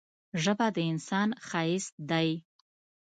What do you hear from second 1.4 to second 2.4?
ښايست دی.